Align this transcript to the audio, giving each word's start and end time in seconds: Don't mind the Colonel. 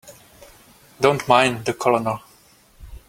Don't 0.99 1.27
mind 1.27 1.63
the 1.65 1.75
Colonel. 1.75 2.21